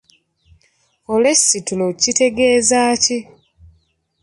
[1.05, 3.17] Kolesitulo kitegeeza ki?